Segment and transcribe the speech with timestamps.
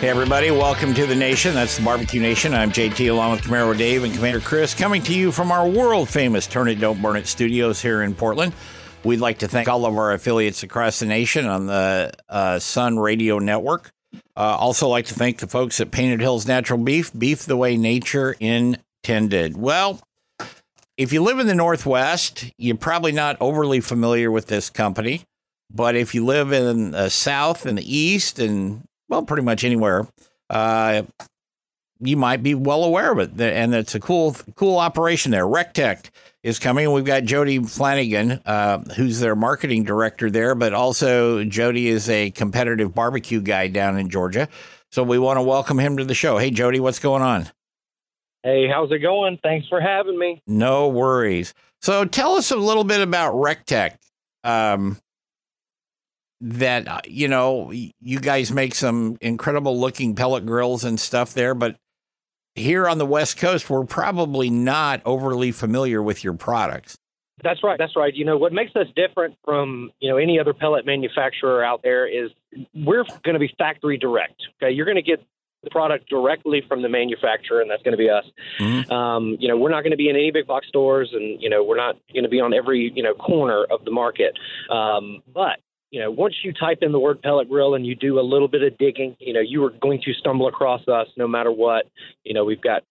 [0.00, 1.52] Hey, everybody, welcome to the nation.
[1.52, 2.54] That's the Barbecue Nation.
[2.54, 6.08] I'm JT along with Camaro Dave and Commander Chris coming to you from our world
[6.08, 8.54] famous Turn It Don't Burn It studios here in Portland.
[9.04, 12.98] We'd like to thank all of our affiliates across the nation on the uh, Sun
[12.98, 13.92] Radio Network.
[14.34, 17.76] Uh, also, like to thank the folks at Painted Hills Natural Beef, beef the way
[17.76, 19.58] nature intended.
[19.58, 20.00] Well,
[20.96, 25.24] if you live in the Northwest, you're probably not overly familiar with this company.
[25.70, 30.06] But if you live in the South and the East and well, pretty much anywhere,
[30.48, 31.02] uh,
[31.98, 33.38] you might be well aware of it.
[33.38, 35.44] And it's a cool, cool operation there.
[35.44, 36.08] RecTech
[36.42, 36.90] is coming.
[36.92, 42.30] We've got Jody Flanagan, uh, who's their marketing director there, but also Jody is a
[42.30, 44.48] competitive barbecue guy down in Georgia.
[44.92, 46.38] So we want to welcome him to the show.
[46.38, 47.48] Hey, Jody, what's going on?
[48.42, 49.38] Hey, how's it going?
[49.42, 50.40] Thanks for having me.
[50.46, 51.52] No worries.
[51.82, 53.96] So tell us a little bit about RecTech.
[54.44, 54.96] Um,
[56.40, 61.54] that uh, you know you guys make some incredible looking pellet grills and stuff there
[61.54, 61.76] but
[62.54, 66.96] here on the west coast we're probably not overly familiar with your products
[67.42, 70.54] that's right that's right you know what makes us different from you know any other
[70.54, 72.30] pellet manufacturer out there is
[72.74, 75.20] we're going to be factory direct okay you're going to get
[75.62, 78.24] the product directly from the manufacturer, and that's going to be us.
[78.58, 78.90] Mm-hmm.
[78.90, 81.50] Um, you know, we're not going to be in any big box stores, and you
[81.50, 84.38] know, we're not going to be on every you know corner of the market.
[84.70, 85.60] Um, but
[85.90, 88.48] you know, once you type in the word pellet grill and you do a little
[88.48, 91.86] bit of digging, you know, you are going to stumble across us no matter what.
[92.24, 92.82] You know, we've got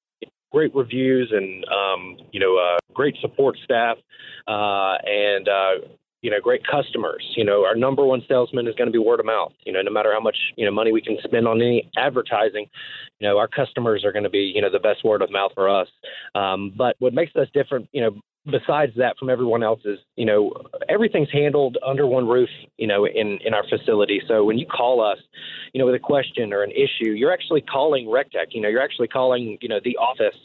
[0.52, 3.98] great reviews and, um, you know, uh, great support staff
[4.48, 5.88] uh, and, uh,
[6.22, 7.24] you know, great customers.
[7.38, 9.54] You know, our number one salesman is going to be word of mouth.
[9.66, 12.66] You know, no matter how much you know money we can spend on any advertising,
[13.20, 15.54] you know, our customers are going to be you know the best word of mouth
[15.56, 15.88] for us.
[16.36, 20.26] Um, but what makes us different, you know, besides that from everyone else is you
[20.26, 20.54] know
[20.88, 24.22] everything's handled under one roof you know in in our facility.
[24.28, 25.20] So when you call us
[25.74, 28.48] you know with a question or an issue you're actually calling rectech.
[28.52, 30.38] You know you're actually calling you know the office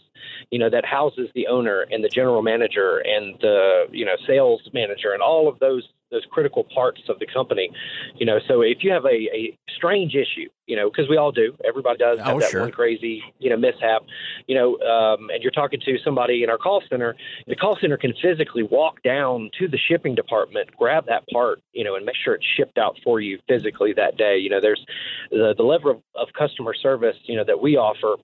[0.50, 4.62] you know that houses the owner and the general manager and the you know sales
[4.72, 7.70] manager and all of those those critical parts of the company.
[8.16, 11.32] You know, so if you have a, a strange issue, you know, because we all
[11.32, 12.62] do, everybody does have oh, that sure.
[12.62, 14.02] one crazy, you know, mishap,
[14.46, 17.14] you know, um, and you're talking to somebody in our call center,
[17.46, 21.84] the call center can physically walk down to the shipping department, grab that part, you
[21.84, 24.38] know, and make sure it's shipped out for you physically that day.
[24.38, 24.84] You know, there's
[25.30, 28.16] the, the level of, of customer service, you know, that we offer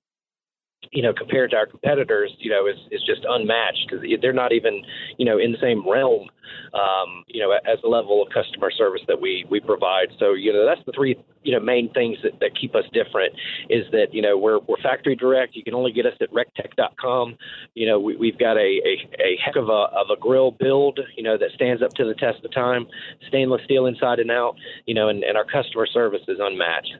[0.92, 4.82] you know, compared to our competitors, you know, is, is just unmatched they're not even,
[5.18, 6.28] you know, in the same realm,
[6.74, 10.08] um, you know, as the level of customer service that we, we provide.
[10.18, 13.34] So, you know, that's the three, you know, main things that, that keep us different
[13.68, 15.54] is that, you know, we're, we're factory direct.
[15.54, 17.36] You can only get us at rectech.com.
[17.74, 21.00] You know, we, we've got a, a, a heck of a, of a grill build,
[21.16, 22.86] you know, that stands up to the test of time,
[23.28, 26.94] stainless steel inside and out, you know, and, and our customer service is unmatched.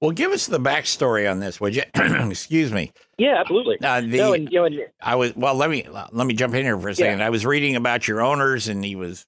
[0.00, 1.82] Well, give us the backstory on this, would you?
[1.94, 2.92] Excuse me.
[3.18, 3.78] Yeah, absolutely.
[3.82, 5.54] Uh, the, no, and, you know, and, I was well.
[5.54, 7.18] Let me let me jump in here for a second.
[7.18, 7.26] Yeah.
[7.26, 9.26] I was reading about your owners, and he was,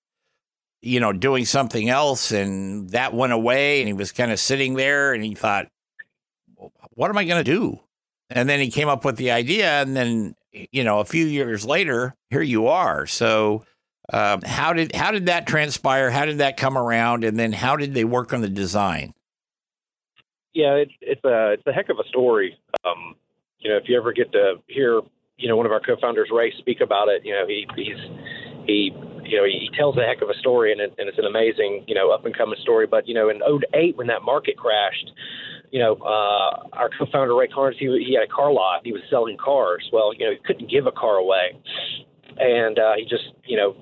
[0.81, 4.75] you know, doing something else, and that went away, and he was kind of sitting
[4.75, 5.67] there, and he thought,
[6.91, 7.81] "What am I going to do?"
[8.29, 11.65] And then he came up with the idea, and then you know, a few years
[11.65, 13.07] later, here you are.
[13.07, 13.65] So,
[14.13, 16.11] um, how did how did that transpire?
[16.11, 17.25] How did that come around?
[17.25, 19.15] And then how did they work on the design?
[20.55, 22.57] Yeah, it's it's a it's a heck of a story.
[22.85, 23.15] Um,
[23.61, 25.01] you know, if you ever get to hear,
[25.37, 27.99] you know, one of our co-founders, Ray, speak about it, you know, he he's
[28.67, 28.91] he
[29.25, 31.85] you know he tells a heck of a story, and, it, and it's an amazing
[31.87, 32.87] you know up and coming story.
[32.87, 33.41] But you know, in
[33.75, 35.13] 08 when that market crashed,
[35.71, 39.03] you know, uh, our co-founder Ray Carnes, he he had a car lot, he was
[39.09, 39.89] selling cars.
[39.93, 41.57] Well, you know, he couldn't give a car away,
[42.39, 43.77] and uh, he just you know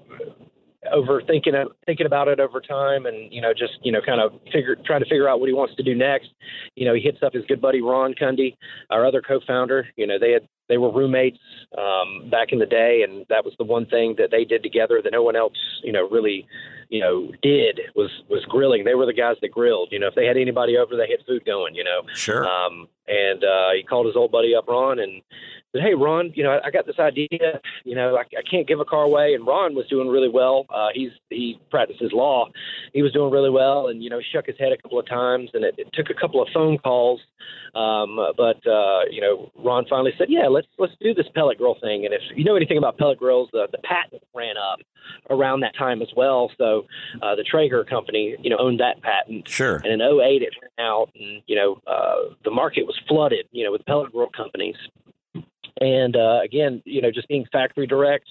[0.92, 1.54] over thinking
[1.86, 5.00] thinking about it over time and you know just you know kind of figure trying
[5.00, 6.28] to figure out what he wants to do next
[6.76, 8.56] you know he hits up his good buddy ron cundy
[8.90, 11.38] our other co-founder you know they had they were roommates
[11.76, 15.00] um, back in the day, and that was the one thing that they did together
[15.02, 16.46] that no one else, you know, really,
[16.90, 18.84] you know, did was was grilling.
[18.84, 19.88] They were the guys that grilled.
[19.90, 21.74] You know, if they had anybody over, they had food going.
[21.74, 22.46] You know, sure.
[22.46, 25.22] Um, and uh, he called his old buddy up, Ron, and
[25.72, 27.60] said, "Hey, Ron, you know, I, I got this idea.
[27.84, 30.66] You know, I, I can't give a car away." And Ron was doing really well.
[30.70, 32.48] Uh, he's he practices law.
[32.92, 35.50] He was doing really well, and you know, shook his head a couple of times,
[35.54, 37.20] and it, it took a couple of phone calls.
[37.74, 41.76] Um, but uh, you know, Ron finally said, "Yeah, let's let's do this pellet grill
[41.80, 44.80] thing." And if you know anything about pellet grills, the the patent ran up
[45.30, 46.50] around that time as well.
[46.58, 46.86] So
[47.22, 49.48] uh, the Traeger company, you know, owned that patent.
[49.48, 49.76] Sure.
[49.76, 53.64] And in 08, it ran out, and you know, uh, the market was flooded, you
[53.64, 54.76] know, with pellet grill companies.
[55.80, 58.30] And uh, again, you know, just being factory direct,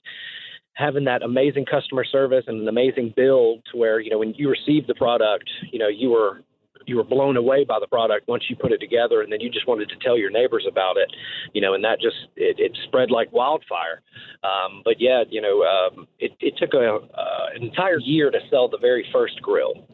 [0.73, 4.49] having that amazing customer service and an amazing build to where you know when you
[4.49, 6.43] received the product, you know, you were
[6.87, 9.49] you were blown away by the product once you put it together, and then you
[9.49, 11.11] just wanted to tell your neighbors about it,
[11.53, 14.01] you know, and that just it, it spread like wildfire.
[14.43, 18.39] Um, but yeah, you know, um, it, it took a, uh, an entire year to
[18.49, 19.85] sell the very first grill.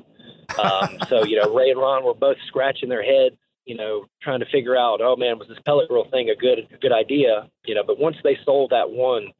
[0.61, 3.35] Um, so you know, Ray and Ron were both scratching their heads,
[3.65, 6.60] you know, trying to figure out, oh man, was this pellet grill thing a good
[6.74, 7.50] a good idea?
[7.65, 9.31] You know, but once they sold that one,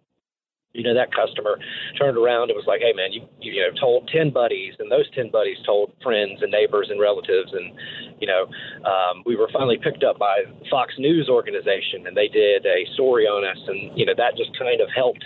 [0.74, 1.60] you know, that customer
[2.00, 5.10] turned around and was like, hey man, you you, know told ten buddies, and those
[5.12, 7.74] ten buddies told friends and neighbors and relatives, and
[8.20, 8.48] you know,
[8.90, 13.26] um, we were finally picked up by Fox News organization, and they did a story
[13.26, 15.24] on us, and you know that just kind of helped,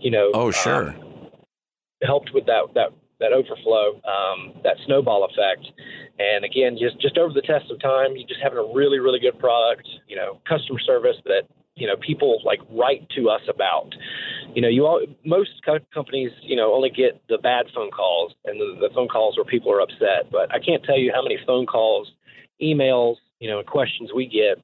[0.00, 0.30] you know.
[0.34, 0.90] Oh sure.
[0.90, 1.06] Um,
[2.02, 5.66] helped with that that that overflow, um, that snowball effect.
[6.18, 9.20] And again, just just over the test of time, you just having a really really
[9.20, 11.42] good product, you know, customer service that
[11.76, 13.94] you know people like write to us about.
[14.54, 18.32] You know, you all most co- companies you know only get the bad phone calls
[18.44, 20.30] and the, the phone calls where people are upset.
[20.30, 22.10] But I can't tell you how many phone calls,
[22.60, 24.62] emails, you know, and questions we get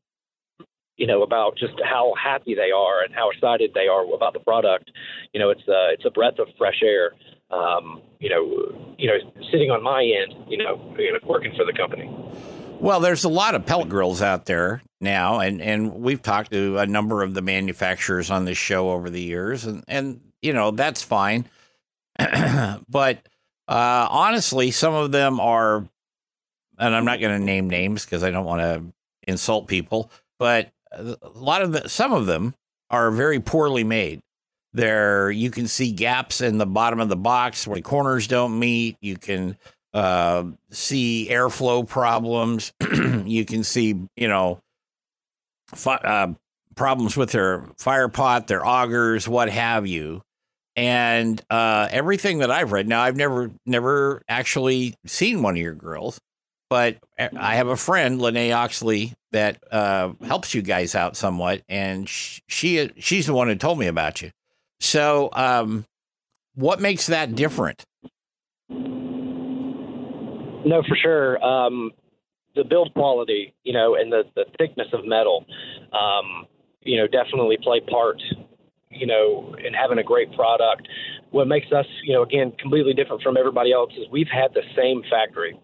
[0.97, 4.41] you know, about just how happy they are and how excited they are about the
[4.41, 4.91] product.
[5.33, 7.13] You know, it's uh, it's a breath of fresh air.
[7.51, 11.65] Um, you know, you know, sitting on my end, you know, you know, working for
[11.65, 12.11] the company.
[12.81, 16.79] Well, there's a lot of pellet grills out there now, and, and we've talked to
[16.79, 20.71] a number of the manufacturers on this show over the years, and, and you know
[20.73, 21.47] that's fine.
[22.19, 23.19] but
[23.69, 25.77] uh, honestly, some of them are,
[26.79, 28.83] and I'm not going to name names because I don't want to
[29.27, 32.55] insult people, but a lot of the, some of them
[32.91, 34.21] are very poorly made.
[34.77, 38.59] There, you can see gaps in the bottom of the box where the corners don't
[38.59, 38.99] meet.
[39.01, 39.57] You can
[39.95, 42.75] uh, see airflow problems.
[43.25, 44.61] you can see, you know,
[45.69, 46.35] fi- uh,
[46.75, 50.21] problems with their fire pot, their augers, what have you.
[50.77, 55.73] And uh, everything that I've read now, I've never never actually seen one of your
[55.73, 56.21] grills,
[56.69, 61.63] but I have a friend, Lee Ann Oxley, that uh, helps you guys out somewhat,
[61.67, 64.33] and she she's the one who told me about you.
[64.81, 65.85] So, um,
[66.55, 67.85] what makes that different?
[70.67, 71.43] No, for sure.
[71.45, 71.93] Um,
[72.57, 75.45] the build quality, you know, and the, the thickness of metal,
[75.93, 76.47] um,
[76.83, 78.21] you know, definitely play part,
[78.91, 80.89] you know, in having a great product.
[81.31, 84.63] What makes us, you know, again, completely different from everybody else is we've had the
[84.75, 85.59] same factory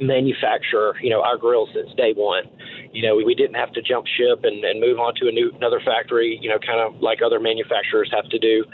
[0.00, 2.44] manufacturer, you know, our grills since day one.
[2.92, 5.32] You know, we, we didn't have to jump ship and, and move on to a
[5.32, 8.64] new another factory, you know, kind of like other manufacturers have to do.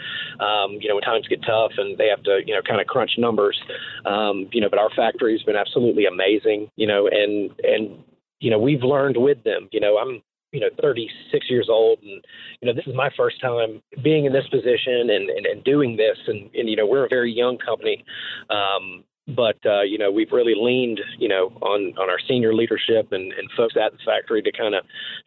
[0.42, 2.86] Um, you know, when times get tough and they have to, you know, kind of
[2.86, 3.60] crunch numbers.
[4.04, 8.02] Um, you know, but our factory's been absolutely amazing, you know, and and
[8.40, 9.68] you know, we've learned with them.
[9.72, 12.24] You know, I'm you know 36 years old and
[12.60, 15.96] you know this is my first time being in this position and, and, and doing
[15.96, 18.04] this and, and you know we're a very young company
[18.48, 23.10] um, but uh, you know we've really leaned you know on on our senior leadership
[23.10, 24.84] and, and folks at the factory to kind of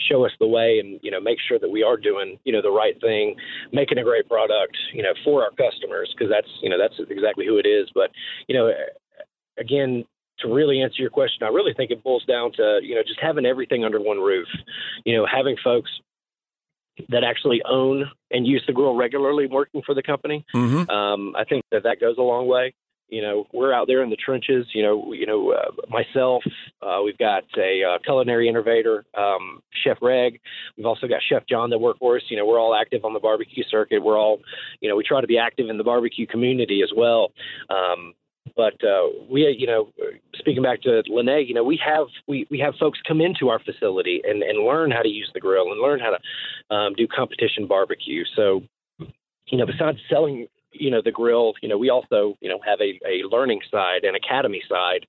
[0.09, 2.61] show us the way and you know make sure that we are doing you know
[2.61, 3.35] the right thing
[3.73, 7.45] making a great product you know for our customers because that's you know that's exactly
[7.45, 8.09] who it is but
[8.47, 8.71] you know
[9.59, 10.05] again
[10.39, 13.19] to really answer your question i really think it boils down to you know just
[13.21, 14.47] having everything under one roof
[15.03, 15.91] you know having folks
[17.07, 20.45] that actually own and use the grill regularly working for the company.
[20.53, 20.89] Mm-hmm.
[20.89, 22.73] Um, I think that that goes a long way.
[23.09, 24.67] You know, we're out there in the trenches.
[24.73, 26.43] You know, you know, uh, myself.
[26.81, 30.39] Uh, we've got a uh, culinary innovator, um, Chef Greg.
[30.77, 32.23] We've also got Chef John that work for us.
[32.29, 34.03] You know, we're all active on the barbecue circuit.
[34.03, 34.39] We're all,
[34.81, 37.31] you know, we try to be active in the barbecue community as well.
[37.69, 38.13] Um,
[38.55, 39.89] but uh, we, you know,
[40.35, 43.49] speaking back to Lee Ann, you know, we have we, we have folks come into
[43.49, 46.93] our facility and, and learn how to use the grill and learn how to um,
[46.95, 48.23] do competition barbecue.
[48.35, 48.61] So,
[49.47, 52.79] you know, besides selling you know the grill, you know we also you know have
[52.81, 55.05] a, a learning side and academy side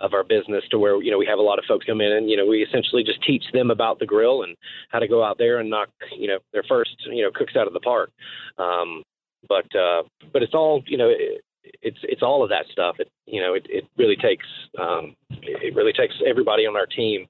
[0.00, 2.12] of our business to where you know we have a lot of folks come in
[2.12, 4.56] and you know we essentially just teach them about the grill and
[4.90, 7.66] how to go out there and knock you know their first you know cooks out
[7.66, 8.10] of the park.
[8.58, 9.02] Um,
[9.48, 10.02] but uh,
[10.32, 11.08] but it's all you know.
[11.10, 11.42] It,
[11.80, 12.96] it's it's all of that stuff.
[12.98, 14.46] It you know it, it really takes
[14.78, 17.26] um, it really takes everybody on our team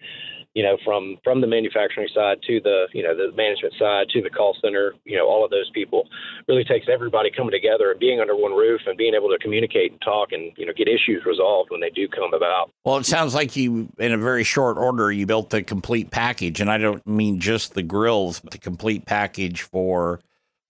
[0.54, 4.22] you know, from from the manufacturing side to the you know the management side to
[4.22, 6.08] the call center, you know, all of those people
[6.48, 9.90] really takes everybody coming together and being under one roof and being able to communicate
[9.90, 12.70] and talk and you know get issues resolved when they do come about.
[12.84, 16.60] Well, it sounds like you, in a very short order, you built the complete package,
[16.60, 20.20] and I don't mean just the grills, but the complete package for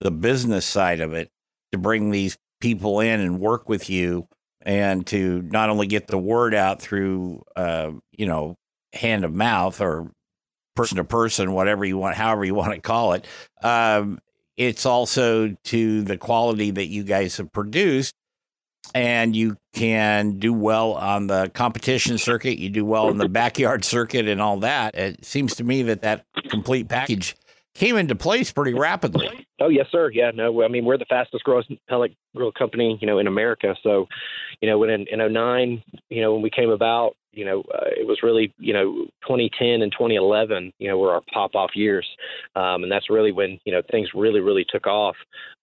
[0.01, 1.29] the business side of it
[1.71, 4.27] to bring these people in and work with you
[4.61, 8.57] and to not only get the word out through uh, you know
[8.95, 10.11] hand of mouth or
[10.75, 13.25] person to person, whatever you want, however you want to call it.
[13.61, 14.19] Um,
[14.57, 18.13] it's also to the quality that you guys have produced.
[18.93, 22.59] And you can do well on the competition circuit.
[22.59, 24.95] You do well in the backyard circuit and all that.
[24.95, 27.35] It seems to me that that complete package
[27.75, 29.45] came into place pretty rapidly.
[29.59, 30.09] Oh yes, sir.
[30.11, 33.75] Yeah, no, I mean we're the fastest growing pellet grill company, you know, in America.
[33.83, 34.07] So,
[34.61, 37.87] you know, when in, in 09, you know, when we came about, you know, uh,
[37.97, 42.07] it was really, you know, 2010 and 2011, you know, were our pop off years.
[42.55, 45.15] Um, and that's really when, you know, things really, really took off.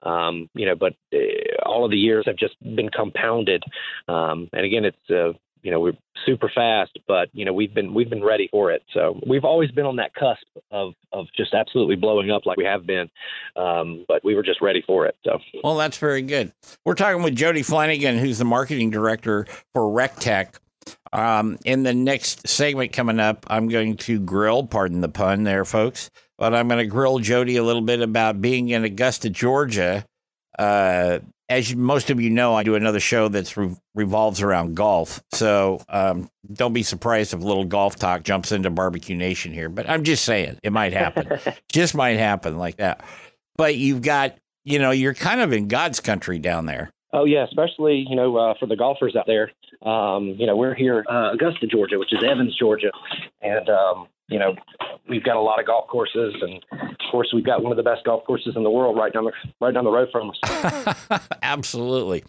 [0.02, 3.64] Um, you know, but uh, all of the years have just been compounded.
[4.08, 5.92] Um, and again, it's, uh, you know we're
[6.26, 8.82] super fast but you know we've been we've been ready for it.
[8.92, 12.64] So we've always been on that cusp of of just absolutely blowing up like we
[12.64, 13.08] have been
[13.56, 15.38] um, but we were just ready for it so.
[15.64, 16.52] Well that's very good.
[16.84, 20.56] We're talking with jody flanagan who's the marketing director for rectech
[21.12, 25.64] um, in the next segment coming up i'm going to grill pardon the pun there
[25.64, 30.04] folks but i'm going to grill jody a little bit about being in augusta georgia
[30.58, 31.18] uh,
[31.48, 35.22] as most of you know, I do another show that re- revolves around golf.
[35.32, 39.68] So um, don't be surprised if a little golf talk jumps into Barbecue Nation here.
[39.68, 41.38] But I'm just saying it might happen.
[41.68, 43.04] just might happen like that.
[43.56, 46.90] But you've got, you know, you're kind of in God's country down there.
[47.14, 49.52] Oh yeah, especially you know uh, for the golfers out there.
[49.82, 52.90] Um, you know, we're here uh, Augusta, Georgia, which is Evans, Georgia,
[53.42, 54.54] and um, you know,
[55.08, 57.82] we've got a lot of golf courses, and of course, we've got one of the
[57.82, 61.20] best golf courses in the world right down the right down the road from us.
[61.42, 62.24] Absolutely.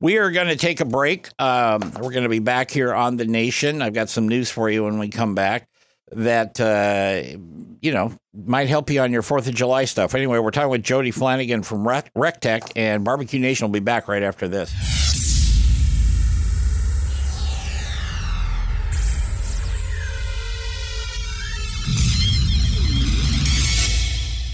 [0.00, 1.28] We are going to take a break.
[1.40, 3.82] Um, we're going to be back here on the Nation.
[3.82, 5.68] I've got some news for you when we come back
[6.12, 7.36] that uh,
[7.82, 10.14] you know might help you on your Fourth of July stuff.
[10.14, 14.22] Anyway, we're talking with Jody Flanagan from Rectech, and Barbecue Nation will be back right
[14.22, 14.97] after this.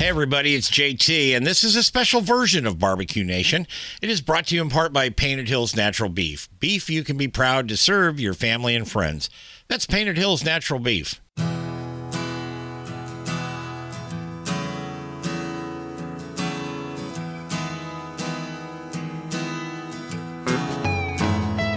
[0.05, 3.67] Hey, everybody, it's JT, and this is a special version of Barbecue Nation.
[4.03, 6.47] It is brought to you in part by Painted Hills Natural Beef.
[6.61, 9.31] Beef you can be proud to serve your family and friends.
[9.67, 11.23] That's Painted Hills Natural Beef.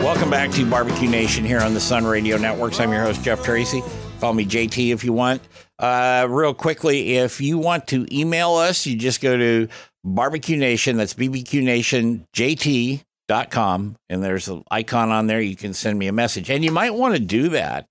[0.01, 2.81] Welcome back to Barbecue Nation here on the Sun Radio Networks.
[2.81, 3.81] I'm your host, Jeff Tracy.
[4.19, 5.41] Call me JT if you want.
[5.79, 9.69] Uh, real quickly, if you want to email us, you just go to
[10.03, 10.97] Barbecue Nation.
[10.97, 13.95] That's bbqnationjt.com.
[14.09, 15.41] And there's an icon on there.
[15.41, 16.49] You can send me a message.
[16.49, 17.85] And you might want to do that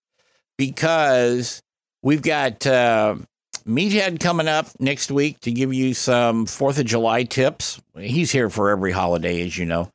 [0.58, 1.62] because
[2.02, 3.16] we've got uh,
[3.66, 7.80] Meathead coming up next week to give you some 4th of July tips.
[7.96, 9.90] He's here for every holiday, as you know.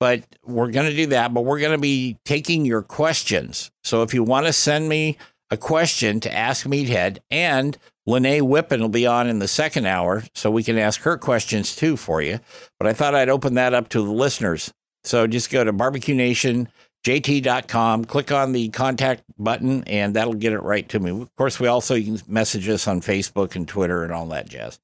[0.00, 1.34] But we're going to do that.
[1.34, 3.70] But we're going to be taking your questions.
[3.82, 5.18] So if you want to send me
[5.54, 9.86] a question to ask Meathead, and Lee Ann Whippen will be on in the second
[9.86, 12.40] hour, so we can ask her questions too for you.
[12.78, 14.74] But I thought I'd open that up to the listeners.
[15.04, 20.86] So just go to barbecuenation.jt.com, click on the contact button, and that'll get it right
[20.90, 21.22] to me.
[21.22, 24.46] Of course, we also you can message us on Facebook and Twitter and all that
[24.48, 24.78] jazz.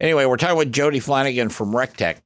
[0.00, 2.16] Anyway, we're talking with Jody Flanagan from Rectech.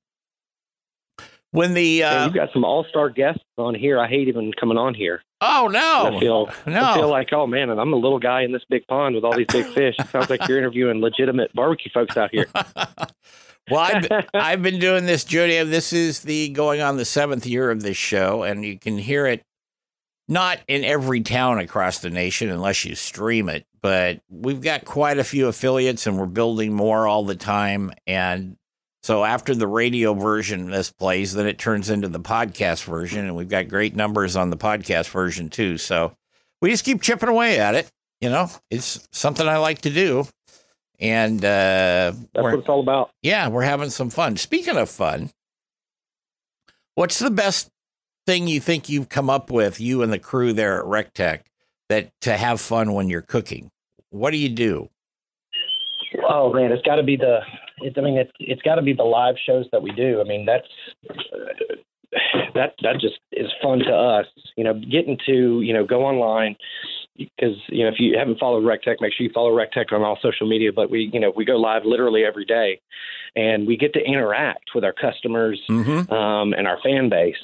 [1.55, 4.53] When the uh, yeah, you've got some all star guests on here, I hate even
[4.55, 5.23] coming on here.
[5.41, 6.17] Oh no!
[6.17, 6.83] I feel no.
[6.83, 9.23] I feel like oh man, and I'm a little guy in this big pond with
[9.23, 9.95] all these big fish.
[10.01, 12.47] It sounds like you're interviewing legitimate barbecue folks out here.
[13.71, 15.63] well, I've, I've been doing this, Jody.
[15.63, 19.25] This is the going on the seventh year of this show, and you can hear
[19.25, 19.45] it
[20.27, 23.65] not in every town across the nation unless you stream it.
[23.81, 27.93] But we've got quite a few affiliates, and we're building more all the time.
[28.09, 28.57] And
[29.05, 33.37] so after the radio version this plays, then it turns into the podcast version, and
[33.37, 35.79] we've got great numbers on the podcast version too.
[35.79, 36.17] So
[36.61, 37.91] we just keep chipping away at it.
[38.21, 40.27] You know, it's something I like to do,
[40.99, 43.11] and uh, that's what it's all about.
[43.23, 44.37] Yeah, we're having some fun.
[44.37, 45.31] Speaking of fun,
[46.95, 47.71] What's the best
[48.27, 51.41] thing you think you've come up with, you and the crew there at RecTech,
[51.89, 53.71] that to have fun when you're cooking?
[54.11, 54.89] What do you do?
[56.29, 57.41] Oh man, it's got to be the.
[57.79, 60.21] It's, I mean, it's it's got to be the live shows that we do.
[60.21, 60.67] I mean, that's
[62.55, 64.27] that that just is fun to us.
[64.57, 66.57] You know, getting to you know go online
[67.17, 70.19] because you know if you haven't followed RecTech, make sure you follow RecTech on all
[70.23, 70.73] social media.
[70.73, 72.81] But we you know we go live literally every day,
[73.35, 76.13] and we get to interact with our customers Mm-hmm.
[76.13, 77.37] um, and our fan base.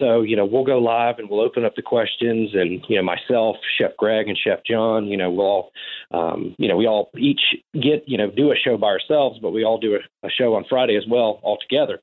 [0.00, 3.02] So, you know, we'll go live and we'll open up the questions and, you know,
[3.02, 5.72] myself, Chef Greg and Chef John, you know, we'll all,
[6.10, 7.42] um, you know, we all each
[7.74, 10.54] get, you know, do a show by ourselves, but we all do a, a show
[10.54, 12.00] on Friday as well, all together.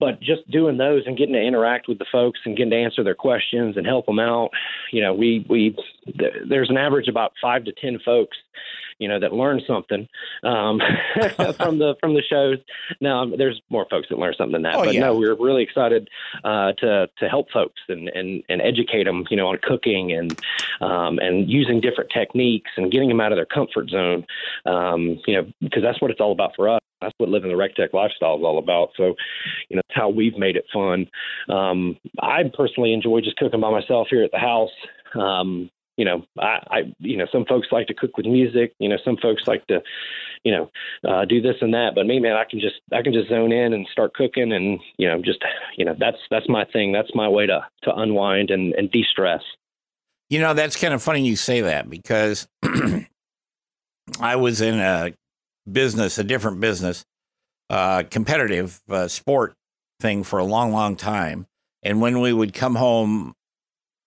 [0.00, 3.04] But just doing those and getting to interact with the folks and getting to answer
[3.04, 4.50] their questions and help them out,
[4.92, 5.76] you know, we, we,
[6.18, 8.36] th- there's an average about five to 10 folks,
[9.00, 10.06] you know, that learn something
[10.44, 10.80] um,
[11.56, 12.58] from the, from the shows.
[13.00, 15.00] Now, um, there's more folks that learn something than that, Oh, but yeah.
[15.00, 16.08] no, we're really excited
[16.44, 20.38] uh, to to help folks and, and and educate them, you know, on cooking and
[20.80, 24.24] um, and using different techniques and getting them out of their comfort zone.
[24.66, 26.80] Um, you know, because that's what it's all about for us.
[27.00, 28.90] That's what living the RecTech lifestyle is all about.
[28.96, 29.14] So,
[29.70, 31.08] you know, that's how we've made it fun.
[31.48, 34.70] Um, I personally enjoy just cooking by myself here at the house.
[35.14, 38.72] Um, you know, I, I, you know, some folks like to cook with music.
[38.78, 39.82] You know, some folks like to,
[40.44, 40.70] you know,
[41.06, 41.90] uh, do this and that.
[41.94, 44.80] But me, man, I can just, I can just zone in and start cooking, and
[44.96, 45.44] you know, just,
[45.76, 46.90] you know, that's that's my thing.
[46.90, 49.42] That's my way to to unwind and, and de stress.
[50.30, 52.48] You know, that's kind of funny you say that because
[54.20, 55.12] I was in a
[55.70, 57.04] business, a different business,
[57.68, 59.52] uh, competitive uh, sport
[60.00, 61.46] thing for a long, long time.
[61.82, 63.34] And when we would come home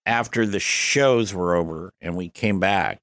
[0.05, 2.99] after the shows were over and we came back,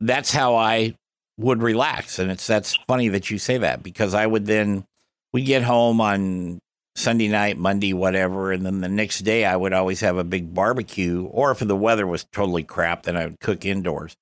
[0.00, 0.94] that's how I
[1.38, 2.18] would relax.
[2.18, 4.84] And it's that's funny that you say that because I would then
[5.32, 6.58] we get home on
[6.94, 10.54] Sunday night, Monday, whatever, and then the next day I would always have a big
[10.54, 11.24] barbecue.
[11.26, 14.16] Or if the weather was totally crap, then I would cook indoors.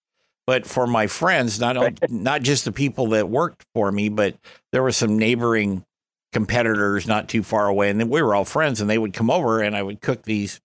[0.47, 4.37] But for my friends, not on- not just the people that worked for me, but
[4.73, 5.85] there were some neighboring
[6.33, 9.31] competitors not too far away, and then we were all friends, and they would come
[9.31, 10.61] over, and I would cook these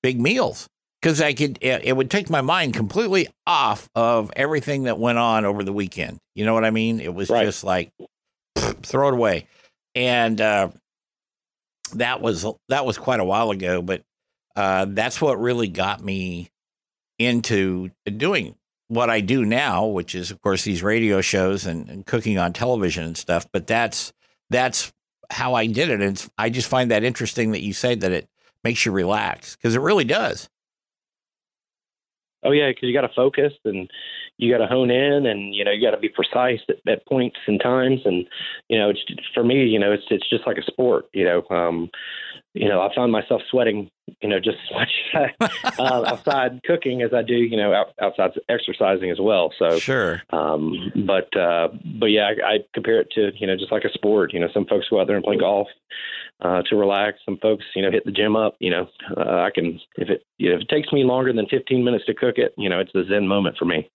[0.00, 0.68] big meals
[1.00, 1.58] because I could.
[1.60, 5.72] It it would take my mind completely off of everything that went on over the
[5.72, 6.18] weekend.
[6.34, 7.00] You know what I mean?
[7.00, 7.44] It was Right.
[7.44, 7.92] just like
[8.82, 9.46] throw it away,
[9.94, 10.68] and uh,
[11.94, 13.82] that was that was quite a while ago.
[13.82, 14.02] But
[14.56, 16.50] uh, that's what really got me
[17.18, 18.54] into doing
[18.88, 22.52] what I do now, which is of course these radio shows and, and cooking on
[22.52, 23.46] television and stuff.
[23.52, 24.12] But that's
[24.50, 24.92] that's
[25.30, 28.12] how I did it, and it's, I just find that interesting that you say that
[28.12, 28.28] it
[28.64, 30.48] makes you relax because it really does.
[32.44, 33.90] Oh yeah, because you got to focus and
[34.38, 37.06] you got to hone in, and you know you got to be precise at, at
[37.06, 38.26] points and times, and
[38.68, 39.00] you know it's
[39.34, 41.42] for me, you know it's it's just like a sport, you know.
[41.54, 41.90] Um,
[42.54, 45.32] you know, I found myself sweating, you know, just as much
[45.78, 49.52] uh, outside cooking as I do, you know, out, outside exercising as well.
[49.58, 50.22] So, Sure.
[50.30, 51.68] um, but uh,
[52.00, 54.32] but yeah, I, I compare it to you know just like a sport.
[54.32, 55.68] You know, some folks go out there and play golf
[56.40, 57.18] uh, to relax.
[57.24, 58.56] Some folks, you know, hit the gym up.
[58.60, 61.46] You know, uh, I can if it you know, if it takes me longer than
[61.46, 63.88] 15 minutes to cook it, you know, it's a zen moment for me.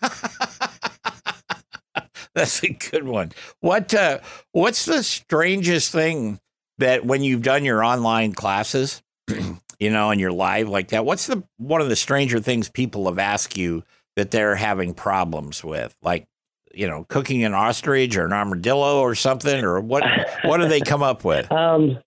[2.34, 3.32] That's a good one.
[3.60, 4.18] What uh,
[4.52, 6.40] what's the strangest thing
[6.78, 9.02] that when you've done your online classes,
[9.78, 11.04] you know, and you're live like that?
[11.04, 13.84] What's the one of the stranger things people have asked you
[14.16, 16.26] that they're having problems with, like
[16.72, 20.04] you know, cooking an ostrich or an armadillo or something, or what?
[20.44, 21.50] what do they come up with?
[21.60, 21.98] Um,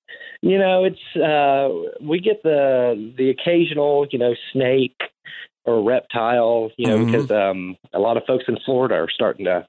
[0.41, 1.69] you know, it's uh,
[2.01, 4.99] we get the the occasional, you know, snake
[5.65, 7.05] or reptile, you know, Mhm.
[7.05, 9.65] because um, a lot of folks in Florida are starting to,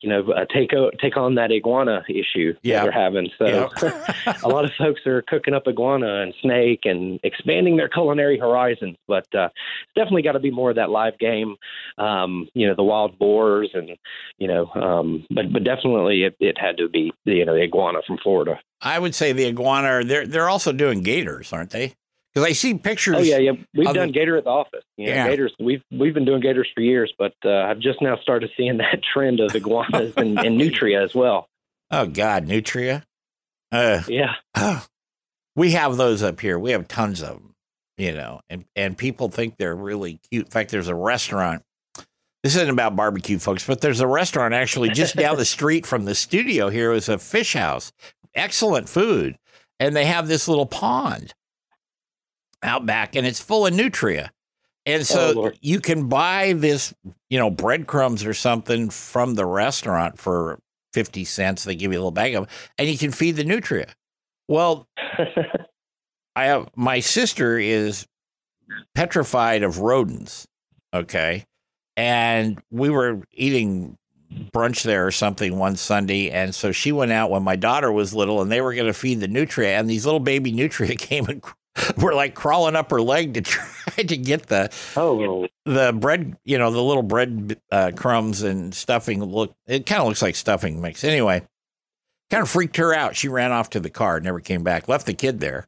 [0.00, 2.76] you know, uh, take o- take on that iguana issue Yeah.
[2.76, 3.28] that they're having.
[3.38, 3.70] So
[4.44, 8.96] a lot of folks are cooking up iguana and snake and expanding their culinary horizons.
[9.08, 11.56] But uh, it's definitely got to be more of that live game,
[11.98, 13.90] um, you know, the wild boars and
[14.38, 18.00] you know, um, but but definitely it, it had to be you know the iguana
[18.06, 18.60] from Florida.
[18.80, 20.04] I would say the iguana.
[20.04, 21.94] They're they're also doing gators, aren't they?
[22.34, 23.16] Because I see pictures.
[23.16, 23.52] Oh yeah, yeah.
[23.74, 24.84] We've done the- gator at the office.
[24.96, 25.28] You know, Yeah.
[25.28, 25.52] Gators.
[25.60, 29.00] We've we've been doing gators for years, but uh, I've just now started seeing that
[29.12, 31.46] trend of iguanas and, and nutria as well.
[31.94, 33.04] Oh God, nutria.
[33.70, 34.32] Uh, Yeah.
[35.54, 36.58] we have those up here.
[36.58, 37.54] We have tons of them,
[37.98, 40.46] you know, and and people think they're really cute.
[40.46, 41.62] In fact, there's a restaurant.
[42.42, 46.06] This isn't about barbecue, folks, but there's a restaurant actually just down the street from
[46.06, 47.92] the studio here is a fish house.
[48.34, 49.36] Excellent food.
[49.78, 51.34] And they have this little pond
[52.62, 54.30] out back and it's full of nutria.
[54.84, 55.58] And Oh, so Lord.
[55.60, 56.92] you can buy this,
[57.30, 60.58] you know, breadcrumbs or something from the restaurant for
[60.92, 61.64] 50 cents.
[61.64, 62.48] They give you a little bag of
[62.78, 63.94] and you can feed the nutria.
[64.48, 64.88] Well,
[66.36, 68.06] I have my sister is
[68.94, 70.46] petrified of rodents.
[70.94, 71.44] Okay.
[71.96, 73.96] And we were eating
[74.54, 76.30] brunch there or something one Sunday.
[76.30, 78.94] And so she went out when my daughter was little and they were going to
[78.94, 79.78] feed the nutria.
[79.78, 81.42] And these little baby nutria came and
[81.98, 86.58] were like crawling up her leg to try to get the oh the bread, you
[86.58, 89.22] know, the little bread uh, crumbs and stuffing.
[89.22, 91.04] Look, it kind of looks like stuffing mix.
[91.04, 91.42] Anyway,
[92.30, 93.16] kind of freaked her out.
[93.16, 95.66] She ran off to the car, never came back, left the kid there.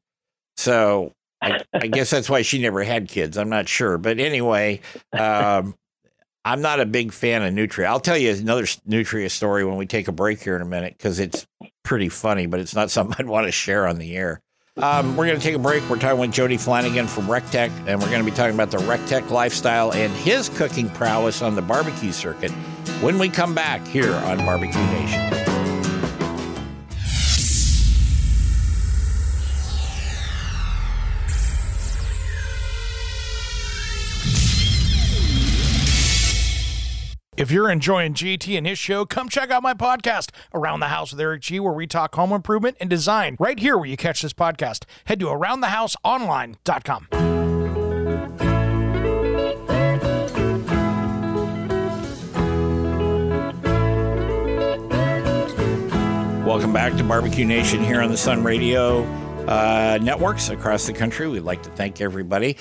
[0.56, 3.36] So I, I guess that's why she never had kids.
[3.38, 4.80] I'm not sure, but anyway,
[5.12, 5.74] um,
[6.44, 7.88] I'm not a big fan of nutria.
[7.88, 10.94] I'll tell you another nutria story when we take a break here in a minute
[10.96, 11.46] because it's
[11.84, 14.42] pretty funny, but it's not something I'd want to share on the air.
[14.76, 15.88] Um, we're going to take a break.
[15.88, 18.78] We're talking with Jody Flanagan from RecTech, and we're going to be talking about the
[18.78, 22.50] RecTech lifestyle and his cooking prowess on the barbecue circuit
[23.00, 25.43] when we come back here on Barbecue Nation.
[37.36, 41.10] If you're enjoying JT and his show, come check out my podcast, Around the House
[41.10, 44.22] with Eric G, where we talk home improvement and design right here where you catch
[44.22, 44.84] this podcast.
[45.06, 47.08] Head to AroundTheHouseOnline.com.
[56.46, 59.02] Welcome back to Barbecue Nation here on the Sun Radio
[59.48, 61.26] uh, networks across the country.
[61.26, 62.58] We'd like to thank everybody.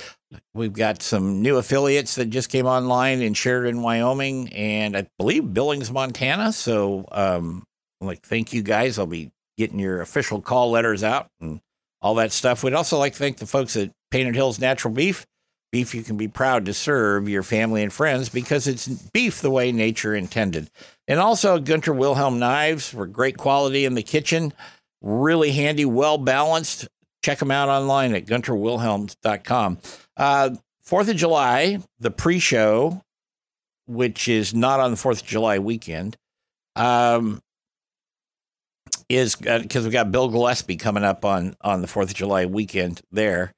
[0.54, 5.52] We've got some new affiliates that just came online in Sheridan, Wyoming, and I believe
[5.52, 6.52] Billings, Montana.
[6.52, 7.64] So, um,
[8.00, 8.98] like, thank you guys.
[8.98, 11.60] I'll be getting your official call letters out and
[12.02, 12.62] all that stuff.
[12.62, 15.26] We'd also like to thank the folks at Painted Hills Natural Beef.
[15.72, 19.50] Beef you can be proud to serve your family and friends because it's beef the
[19.50, 20.70] way nature intended.
[21.08, 24.52] And also Gunter Wilhelm knives for great quality in the kitchen
[25.04, 26.88] really handy, well balanced.
[27.22, 29.78] Check them out online at gunterwilhelms.com.
[30.16, 30.50] Uh,
[30.82, 33.02] Fourth of July, the pre-show,
[33.86, 36.16] which is not on the Fourth of July weekend,
[36.76, 37.40] um,
[39.08, 42.46] is because uh, we've got Bill Gillespie coming up on on the Fourth of July
[42.46, 43.52] weekend there,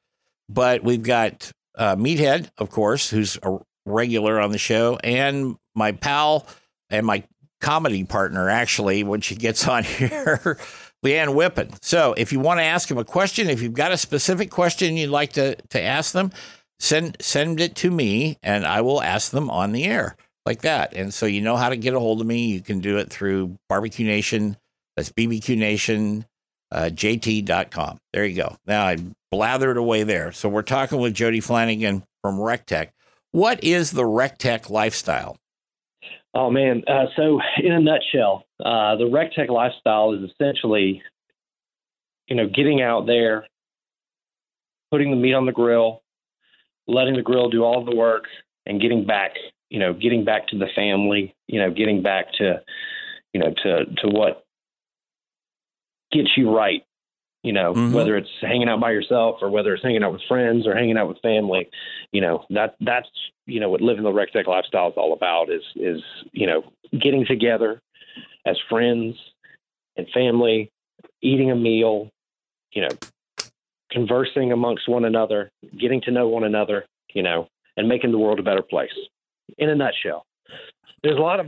[0.48, 5.92] but we've got uh, Meathead, of course, who's a regular on the show, and my
[5.92, 6.46] pal
[6.90, 7.24] and my
[7.60, 10.58] comedy partner, actually, when she gets on here.
[11.02, 11.76] Lee Ann Whippen.
[11.82, 14.96] So if you want to ask him a question, if you've got a specific question
[14.96, 16.32] you'd like to, to ask them,
[16.78, 20.94] send send it to me and I will ask them on the air like that.
[20.94, 22.46] And so you know how to get a hold of me.
[22.46, 24.56] You can do it through Barbecue Nation.
[24.96, 26.24] That's BBQ Nation,
[26.72, 27.98] uh, JT.com.
[28.12, 28.56] There you go.
[28.66, 28.96] Now I
[29.32, 30.32] blathered away there.
[30.32, 32.88] So we're talking with Jody Flanagan from RecTech.
[33.32, 35.36] What is the RecTech lifestyle?
[36.34, 36.82] Oh man!
[36.86, 41.02] Uh, so in a nutshell, uh, the RecTech lifestyle is essentially,
[42.28, 43.46] you know, getting out there,
[44.90, 46.02] putting the meat on the grill,
[46.86, 48.24] letting the grill do all the work,
[48.64, 49.32] and getting back,
[49.68, 52.62] you know, getting back to the family, you know, getting back to,
[53.32, 54.44] you know, to to what
[56.12, 56.82] gets you right
[57.46, 57.92] you know mm-hmm.
[57.92, 60.98] whether it's hanging out by yourself or whether it's hanging out with friends or hanging
[60.98, 61.68] out with family
[62.12, 63.08] you know that that's
[63.46, 67.24] you know what living the RecTech lifestyle is all about is is you know getting
[67.24, 67.80] together
[68.46, 69.16] as friends
[69.96, 70.70] and family
[71.20, 72.10] eating a meal
[72.72, 72.96] you know
[73.90, 78.38] conversing amongst one another getting to know one another you know and making the world
[78.38, 78.90] a better place.
[79.58, 80.24] In a nutshell
[81.02, 81.46] there's a lot of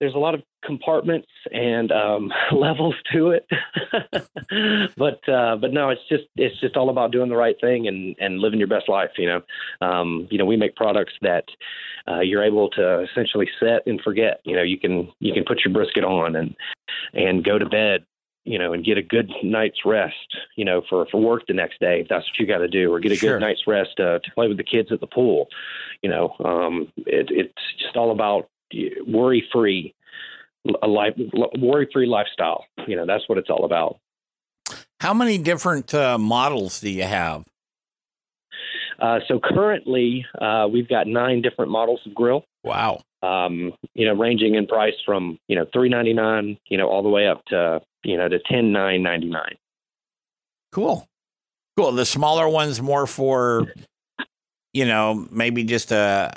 [0.00, 3.46] there's a lot of compartments and um, levels to it,
[4.96, 8.16] but uh, but no, it's just it's just all about doing the right thing and
[8.18, 9.10] and living your best life.
[9.16, 11.44] You know, um, you know, we make products that
[12.08, 14.40] uh, you're able to essentially set and forget.
[14.44, 16.54] You know, you can you can put your brisket on and
[17.14, 18.04] and go to bed
[18.44, 21.78] you know, and get a good night's rest, you know, for, for work the next
[21.78, 23.34] day, if that's what you got to do, or get a sure.
[23.34, 25.48] good night's rest uh, to play with the kids at the pool.
[26.02, 28.48] You know, um, it, it's just all about
[29.06, 29.94] worry free
[30.82, 31.14] a life
[31.58, 32.64] worry free lifestyle.
[32.86, 33.98] You know, that's what it's all about.
[35.00, 37.44] How many different uh, models do you have?
[39.00, 42.44] Uh, so currently, uh, we've got nine different models of grill.
[42.62, 43.02] Wow.
[43.22, 47.02] Um, you know, ranging in price from you know three ninety nine, you know, all
[47.02, 49.56] the way up to you know to ten nine ninety nine.
[50.70, 51.08] Cool,
[51.76, 51.92] cool.
[51.92, 53.72] The smaller ones more for,
[54.72, 56.32] you know, maybe just a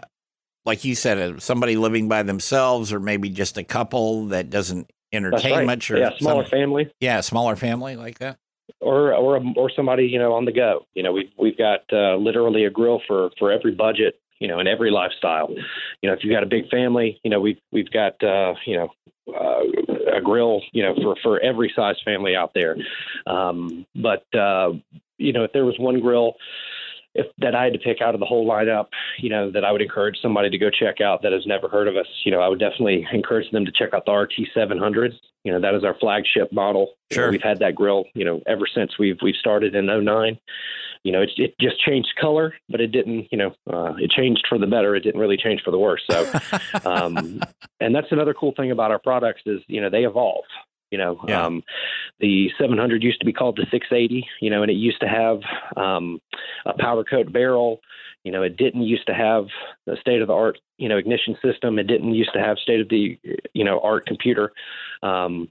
[0.66, 4.90] like you said, uh, somebody living by themselves, or maybe just a couple that doesn't
[5.14, 5.66] entertain right.
[5.66, 6.92] much, or yeah, smaller some, family.
[7.00, 8.38] Yeah, smaller family like that.
[8.80, 10.86] Or or or somebody you know on the go.
[10.94, 14.20] You know, we've we've got uh, literally a grill for for every budget.
[14.40, 15.50] You know, in every lifestyle.
[16.02, 18.76] You know, if you've got a big family, you know we've we've got uh, you
[18.76, 18.90] know
[19.34, 22.76] uh, a grill, you know, for for every size family out there.
[23.28, 24.74] Um, but uh,
[25.18, 26.36] you know, if there was one grill
[27.16, 29.72] if that I had to pick out of the whole lineup, you know, that I
[29.72, 32.42] would encourage somebody to go check out that has never heard of us, you know,
[32.42, 35.14] I would definitely encourage them to check out the RT700.
[35.44, 36.94] You know, that is our flagship model.
[37.12, 37.24] Sure.
[37.24, 40.38] You know, we've had that grill, you know, ever since we've we've started in 09.
[41.04, 44.44] You know, it, it just changed color, but it didn't, you know, uh, it changed
[44.50, 44.96] for the better.
[44.96, 46.02] It didn't really change for the worse.
[46.10, 46.32] So,
[46.84, 47.42] um,
[47.80, 50.46] and that's another cool thing about our products is, you know, they evolve.
[50.92, 51.46] You know, Yeah.
[51.46, 51.64] um,
[52.20, 54.28] the 700 used to be called the 680.
[54.42, 55.42] You know, and it used to have
[55.78, 56.22] um,
[56.66, 57.82] a powder coat barrel.
[58.24, 59.46] You know, it didn't used to have
[59.86, 61.78] the state of the art, you know, ignition system.
[61.78, 63.20] It didn't used to have state of the,
[63.54, 64.52] you know, art computer,
[65.04, 65.48] um,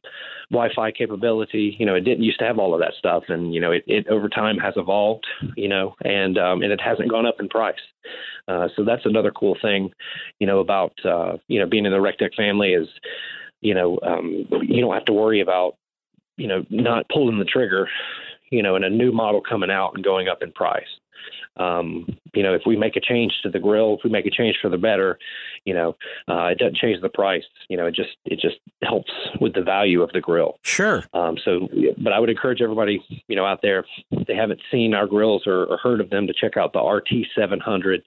[0.51, 1.77] Wi-Fi capability.
[1.79, 3.85] You know, it didn't used to have all of that stuff, and you know, it,
[3.87, 5.25] it over time has evolved.
[5.57, 7.79] You know, and um, and it hasn't gone up in price.
[8.49, 9.93] Uh, so that's another cool thing,
[10.41, 12.89] you know, about uh, you know being in the RecTech family is,
[13.65, 15.77] you know, um, you don't have to worry about,
[16.37, 17.89] you know, not pulling the trigger,
[18.51, 20.85] you know, in a new model coming out and going up in price.
[21.57, 24.31] Um, you know, if we make a change to the grill, if we make a
[24.31, 25.19] change for the better,
[25.65, 25.97] you know,
[26.29, 27.45] uh, it doesn't change the price.
[27.69, 30.59] You know, it just it just helps with the value of the grill.
[30.63, 31.05] Sure.
[31.15, 34.95] Um, so, but I would encourage everybody, you know, out there, if they haven't seen
[34.95, 38.03] our grills or, or heard of them, to check out the RT700.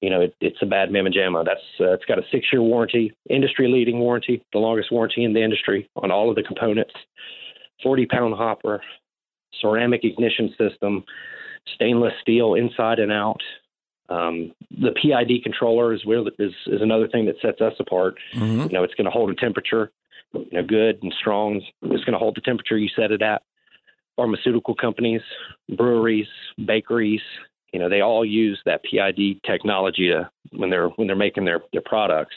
[0.00, 1.44] You know, it, it's a bad mamma jamma.
[1.44, 5.88] That's uh, it's got a six-year warranty, industry-leading warranty, the longest warranty in the industry
[5.96, 6.94] on all of the components.
[7.84, 8.82] 40-pound hopper,
[9.60, 11.04] ceramic ignition system,
[11.74, 13.40] stainless steel inside and out.
[14.08, 18.16] Um, the PID controller is, where, is is another thing that sets us apart.
[18.32, 19.92] hmm You know, it's going to hold a temperature,
[20.34, 21.62] you know, good and strong.
[21.82, 23.42] It's going to hold the temperature you set it at.
[24.16, 25.22] Pharmaceutical companies,
[25.68, 26.26] breweries,
[26.66, 27.22] bakeries,
[27.72, 31.62] you know, they all use that PID technology to when they're when they're making their
[31.72, 32.34] their products.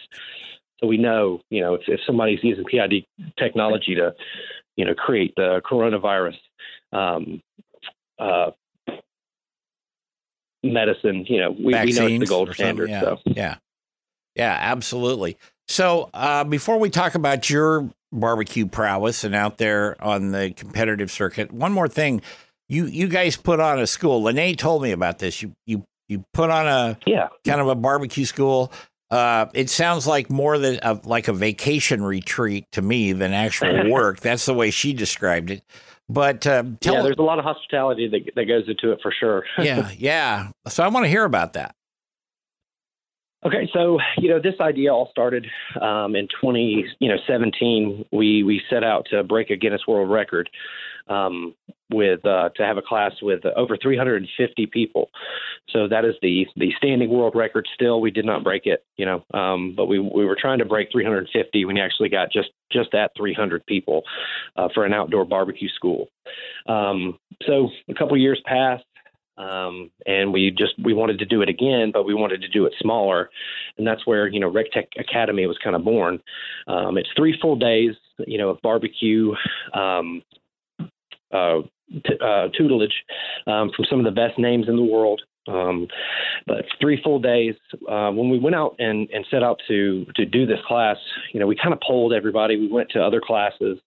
[0.79, 3.05] So we know, you know, if, if somebody's using PID
[3.37, 4.13] technology to,
[4.75, 6.35] you know, create the coronavirus
[6.91, 7.41] um,
[8.19, 8.51] uh,
[10.63, 12.89] medicine, you know, we, we know it's the gold standard.
[12.89, 13.01] Yeah.
[13.01, 13.55] So yeah.
[14.35, 15.37] Yeah, absolutely.
[15.67, 21.11] So, uh, before we talk about your barbecue prowess and out there on the competitive
[21.11, 22.21] circuit, one more thing.
[22.69, 24.23] You you guys put on a school.
[24.23, 25.41] Lee Ann told me about this.
[25.41, 28.71] You you you put on a yeah, kind of a barbecue school.
[29.11, 33.89] Uh, it sounds like more than a, like a vacation retreat to me than actual
[33.91, 34.21] work.
[34.21, 35.61] That's the way she described it.
[36.09, 39.11] But uh, tell yeah, there's a lot of hospitality that that goes into it for
[39.17, 39.45] sure.
[39.59, 40.49] yeah, yeah.
[40.67, 41.75] So I want to hear about that.
[43.45, 45.45] Okay, so you know this idea all started
[45.81, 48.05] um, in 20, you know, 17.
[48.11, 50.49] We we set out to break a Guinness World Record
[51.07, 51.55] um,
[51.91, 55.09] with uh, to have a class with over 350 people.
[55.69, 57.67] So that is the the standing world record.
[57.73, 60.65] Still, we did not break it, you know, um, but we we were trying to
[60.65, 61.65] break 350.
[61.65, 64.03] when We actually got just just at 300 people
[64.55, 66.09] uh, for an outdoor barbecue school.
[66.67, 68.85] Um, so a couple years passed
[69.37, 72.65] um, and we just we wanted to do it again, but we wanted to do
[72.65, 73.29] it smaller,
[73.77, 76.21] and that's where you know RecTech Academy was kind of born.
[76.67, 77.95] Um, it's three full days,
[78.27, 79.33] you know, of barbecue.
[79.73, 80.21] Um,
[81.33, 81.61] uh,
[82.05, 83.03] t- uh, tutelage
[83.47, 85.21] um, from some of the best names in the world.
[85.45, 85.87] Um,
[86.47, 87.55] but three full days.
[87.89, 90.97] Uh, when we went out and, and set out to to do this class,
[91.33, 92.57] you know, we kind of polled everybody.
[92.57, 93.77] We went to other classes,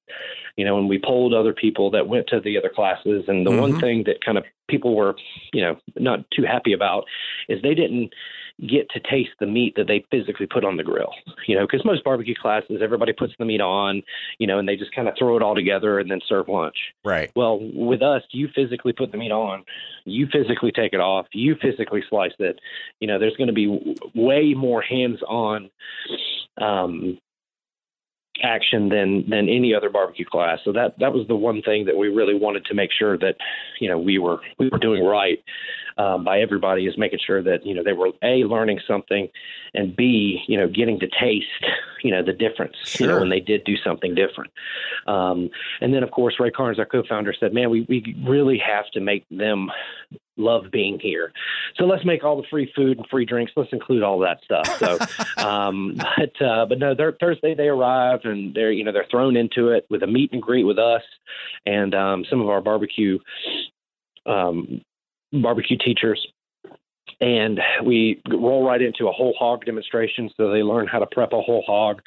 [0.57, 3.25] you know, and we polled other people that went to the other classes.
[3.29, 3.59] And the Mhm.
[3.59, 5.17] one thing that kind of people were,
[5.55, 7.07] you know, not too happy about
[7.49, 8.13] is they didn't
[8.67, 11.13] get to taste the meat that they physically put on the grill.
[11.47, 14.03] You know, because most barbecue classes, everybody puts the meat on,
[14.39, 16.77] you know, and they just kind of throw it all together and then serve lunch.
[17.05, 17.31] Right.
[17.37, 19.65] Well, with us, you physically put the meat on,
[20.05, 22.59] you physically take it off, you physically slice it.
[23.01, 25.71] You know, there's going to be w- way more hands-on
[26.59, 27.19] um,
[28.43, 30.59] action than than any other barbecue class.
[30.65, 33.37] So that that was the one thing that we really wanted to make sure that
[33.81, 35.43] you know we were we were doing right
[35.99, 39.29] um, by everybody is making sure that you know they were a learning something
[39.75, 41.47] and b you know getting to taste
[42.03, 44.53] you know the difference you know when they did do something different.
[45.07, 48.91] Um, and then of course Ray Carnes, our co-founder, said, "Man, we we really have
[48.93, 49.71] to make them."
[50.37, 51.33] Love being here
[51.77, 54.67] so let's make all the free food and free drinks let's include all that stuff
[54.79, 54.99] so
[55.47, 59.37] um, but uh, but no, they're, Thursday they arrive and they're you know they're thrown
[59.37, 61.03] into it with a meet and greet with us
[61.65, 63.19] and um, some of our barbecue
[64.27, 64.81] um,
[65.33, 66.27] barbecue teachers.
[67.21, 71.33] And we roll right into a whole hog demonstration, so they learn how to prep
[71.33, 72.03] a whole hog.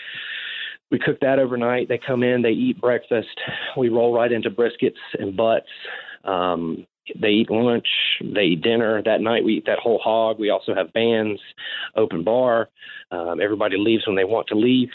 [0.91, 1.87] We cook that overnight.
[1.87, 3.39] They come in, they eat breakfast.
[3.77, 5.69] We roll right into briskets and butts.
[6.23, 7.87] Um, they eat lunch,
[8.21, 9.01] they eat dinner.
[9.03, 10.39] That night, we eat that whole hog.
[10.39, 11.41] We also have bands,
[11.95, 12.69] open bar.
[13.11, 14.89] Um, everybody leaves when they want to leave.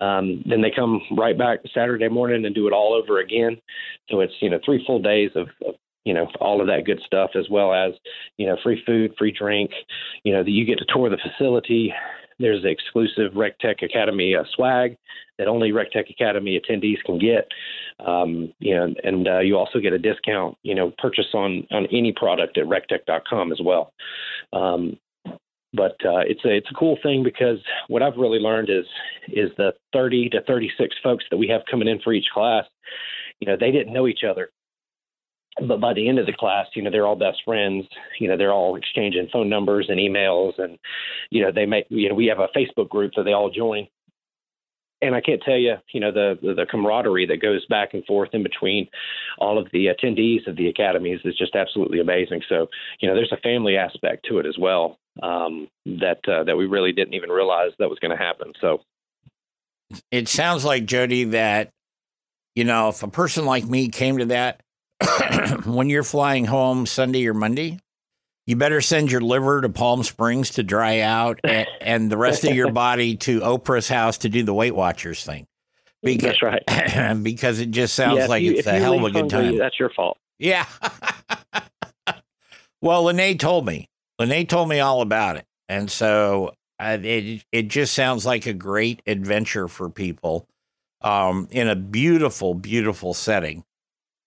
[0.00, 3.60] Um, then they come right back Saturday morning and do it all over again.
[4.10, 7.00] So it's you know three full days of, of you know all of that good
[7.04, 7.92] stuff as well as
[8.36, 9.70] you know free food free drink
[10.24, 11.92] you know that you get to tour the facility
[12.40, 14.96] there's the exclusive rectech academy uh, swag
[15.38, 17.48] that only rectech academy attendees can get.
[18.04, 21.86] Um, you know and uh, you also get a discount you know purchase on on
[21.92, 23.92] any product at rectech.com as well.
[24.52, 24.98] Um,
[25.72, 28.86] but uh, it's a it's a cool thing because what I've really learned is
[29.28, 32.64] is the 30 to 36 folks that we have coming in for each class,
[33.38, 34.50] you know, they didn't know each other
[35.66, 37.86] but by the end of the class, you know, they're all best friends.
[38.18, 40.78] You know, they're all exchanging phone numbers and emails, and
[41.30, 41.86] you know, they make.
[41.88, 43.88] You know, we have a Facebook group that they all join,
[45.02, 48.30] and I can't tell you, you know, the, the camaraderie that goes back and forth
[48.32, 48.88] in between
[49.38, 52.42] all of the attendees of the academies is just absolutely amazing.
[52.48, 52.68] So,
[53.00, 56.66] you know, there's a family aspect to it as well um, that uh, that we
[56.66, 58.52] really didn't even realize that was going to happen.
[58.60, 58.82] So,
[60.10, 61.70] it sounds like Jody that
[62.54, 64.60] you know if a person like me came to that
[65.64, 67.78] when you're flying home Sunday or Monday,
[68.46, 72.44] you better send your liver to Palm Springs to dry out and, and the rest
[72.44, 75.46] of your body to Oprah's house to do the Weight Watchers thing.
[76.02, 77.22] Because, that's right.
[77.22, 79.58] because it just sounds yeah, like you, it's a hell of a good hungry, time.
[79.58, 80.16] That's your fault.
[80.38, 80.66] Yeah.
[82.82, 83.88] well, Lee Ann told me.
[84.18, 85.44] Lee Ann told me all about it.
[85.68, 90.48] And so uh, it it just sounds like a great adventure for people
[91.02, 93.64] um, in a beautiful, beautiful setting.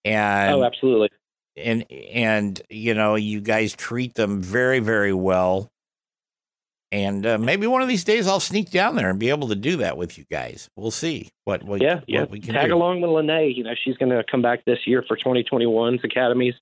[0.05, 1.09] Oh, and oh, absolutely.
[1.55, 5.69] And and you know, you guys treat them very very well.
[6.93, 9.55] And uh, maybe one of these days I'll sneak down there and be able to
[9.55, 10.69] do that with you guys.
[10.75, 12.75] We'll see what, what yeah what yeah we can tag do.
[12.75, 13.51] along with Lee Ann.
[13.51, 16.53] You know she's going to come back this year for 2021's academies,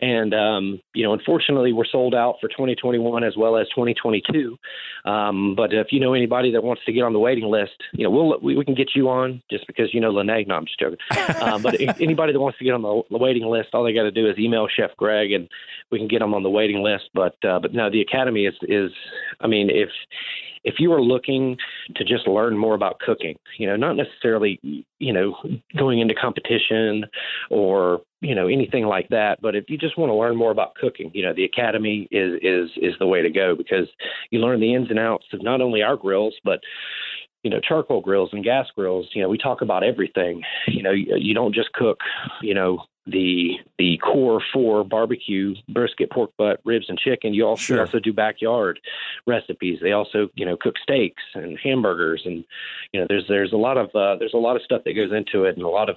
[0.00, 4.56] and um, you know unfortunately we're sold out for 2021 as well as 2022.
[5.04, 8.04] Um, but if you know anybody that wants to get on the waiting list, you
[8.04, 10.44] know we'll we, we can get you on just because you know Lee Ann.
[10.48, 10.98] No, I'm just joking.
[11.10, 14.04] uh, but anybody that wants to get on the, the waiting list, all they got
[14.04, 15.50] to do is email Chef Greg, and
[15.92, 17.10] we can get them on the waiting list.
[17.12, 18.90] But uh, but no, the academy is is
[19.40, 19.90] I mean if
[20.66, 21.56] if you are looking
[21.94, 24.58] to just learn more about cooking, you know, not necessarily,
[24.98, 25.36] you know,
[25.78, 27.04] going into competition
[27.50, 30.74] or, you know, anything like that, but if you just want to learn more about
[30.74, 33.86] cooking, you know, the academy is is is the way to go because
[34.30, 36.60] you learn the ins and outs of not only our grills, but
[37.44, 39.08] you know charcoal grills and gas grills.
[39.14, 40.42] You know we talk about everything.
[40.66, 42.00] You know you, you don't just cook
[42.42, 47.34] you know the the core for barbecue brisket pork butt ribs and chicken.
[47.34, 47.80] You also sure.
[47.80, 48.80] also do backyard
[49.26, 49.78] recipes.
[49.80, 52.44] They also you know cook steaks and hamburgers and
[52.92, 55.12] you know there's there's a lot of uh, there's a lot of stuff that goes
[55.12, 55.96] into it and a lot of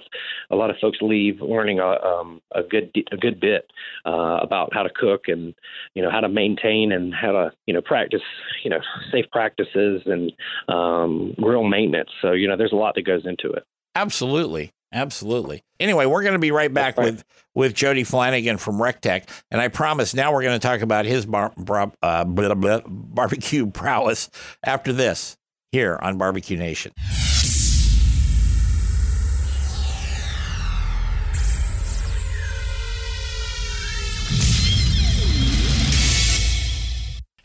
[0.50, 3.70] a lot of folks leave learning a um, a good a good bit
[4.06, 5.54] uh, about how to cook and
[5.94, 8.22] you know how to maintain and how to you know practice
[8.62, 10.32] you know safe practices and
[10.68, 12.10] um, grill maintenance.
[12.22, 13.64] So you know there's a lot that goes into it.
[13.96, 15.62] Absolutely Absolutely.
[15.78, 17.12] Anyway, we're going to be right back right.
[17.12, 17.24] with
[17.54, 21.26] with Jody Flanagan from RecTech, and I promise now we're going to talk about his
[21.26, 24.30] bar, bar, uh, blah, blah, barbecue prowess
[24.64, 25.36] after this
[25.72, 26.92] here on Barbecue Nation.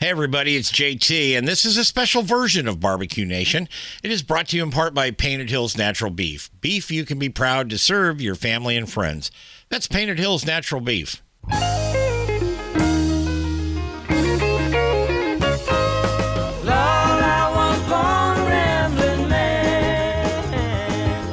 [0.06, 3.68] Hey, everybody, it's JT, and this is a special version of Barbecue Nation.
[4.04, 6.52] It is brought to you in part by Painted Hills Natural Beef.
[6.62, 9.32] Beef you can be proud to serve your family and friends.
[9.70, 11.24] That's Painted Hills Natural Beef.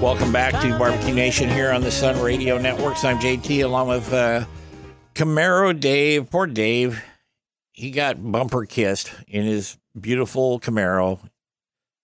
[0.00, 3.04] Welcome back to Barbecue Nation here on the Sun Radio Networks.
[3.04, 4.46] I'm JT along with uh,
[5.14, 6.30] Camaro Dave.
[6.30, 7.04] Poor Dave
[7.72, 11.18] he got bumper kissed in his beautiful Camaro.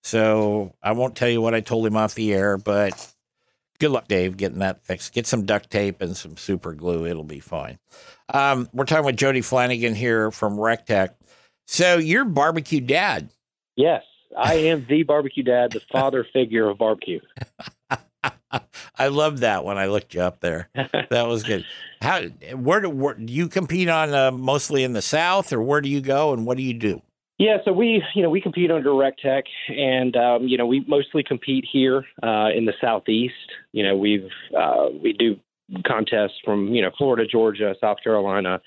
[0.02, 3.14] So I won't tell you what I told him off the air, but
[3.78, 5.12] good luck, Dave, getting that fixed.
[5.12, 7.06] Get some duct tape and some super glue.
[7.06, 7.78] It'll be fine.
[8.32, 11.10] Um, we're talking with Jody Flanagan here from RecTech.
[11.66, 13.30] So you're barbecue dad.
[13.76, 14.02] Yes,
[14.36, 17.20] I am the barbecue dad, the father figure of barbecue.
[18.98, 20.68] I love that when I looked you up there.
[21.10, 21.64] That was good.
[22.00, 22.22] How
[22.54, 25.88] where do, where, do you compete on uh, mostly in the South, or where do
[25.88, 27.02] you go and what do you do?
[27.38, 31.22] Yeah, so we you know we compete under RecTech, and um, you know we mostly
[31.22, 33.34] compete here uh, in the Southeast.
[33.72, 35.36] You know we've uh, we do
[35.86, 38.60] contests from you know Florida, Georgia, South Carolina,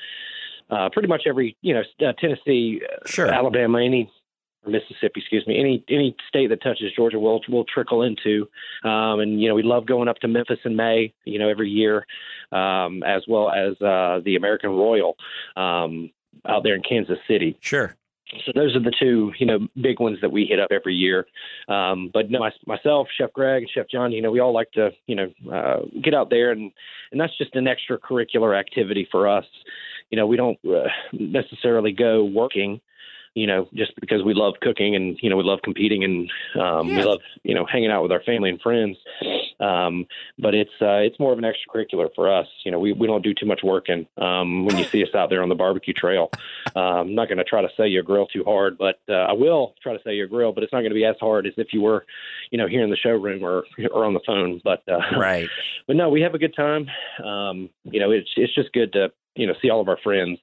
[0.70, 3.28] uh, pretty much every you know uh, Tennessee, sure.
[3.28, 4.10] Alabama, any
[4.66, 8.48] Mississippi, excuse me, any any state that touches Georgia will will trickle into,
[8.84, 11.70] um, and you know we love going up to Memphis in May, you know every
[11.70, 12.06] year,
[12.52, 15.16] um, as well as uh, the American Royal
[15.56, 16.12] um,
[16.48, 17.58] out there in Kansas City.
[17.60, 17.96] Sure.
[18.46, 21.26] so those are the two, you know, big ones that we hit up every year.
[21.68, 24.72] Um, but no, my, myself, Chef Greg, and Chef John, you know, we all like
[24.74, 26.72] to, you know, uh, get out there, and
[27.12, 29.46] and that's just an extracurricular activity for us.
[30.12, 32.80] You know, we don't uh, necessarily go working
[33.34, 36.30] you know, just because we love cooking and you know we love competing and
[36.62, 36.98] um, yeah.
[36.98, 38.98] we love you know hanging out with our family and friends.
[39.60, 40.08] Um,
[40.40, 42.48] but it's uh, it's more of an extracurricular for us.
[42.66, 44.08] You know, we, we don't do too much working.
[44.18, 46.30] Um, when you see us out there on the barbecue trail,
[46.76, 49.14] um, I'm not going to try to sell you a grill too hard, but uh,
[49.14, 50.52] I will try to sell you a grill.
[50.52, 52.06] But it's not going to be as hard as if you were,
[52.50, 54.62] you know, here in the showroom or or on the phone.
[54.64, 55.48] But uh, right.
[55.88, 56.88] But no, we have a good time.
[57.24, 60.40] Um, you know, it's it's just good to you know see all of our friends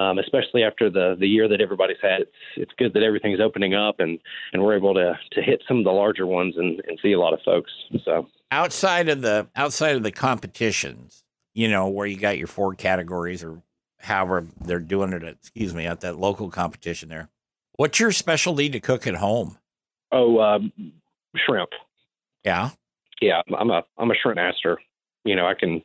[0.00, 2.22] um, especially after the the year that everybody's had.
[2.22, 4.18] It's it's good that everything's opening up and
[4.52, 7.20] and we're able to to hit some of the larger ones and, and see a
[7.20, 7.70] lot of folks.
[8.04, 11.24] So outside of the outside of the competitions,
[11.54, 13.62] you know, where you got your four categories or
[14.00, 15.22] however they're doing it.
[15.22, 17.28] At, excuse me, at that local competition there.
[17.76, 19.58] What's your specialty to cook at home?
[20.12, 20.72] Oh, um,
[21.36, 21.70] shrimp.
[22.44, 22.70] Yeah.
[23.20, 24.78] Yeah, I'm a I'm a shrimp master.
[25.24, 25.82] You know, I can